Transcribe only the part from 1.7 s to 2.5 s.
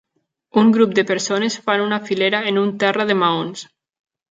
una filera